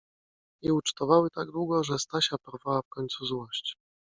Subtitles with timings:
[0.63, 3.75] I ucztowały tak długo, że Stasia porwała w końcu złość.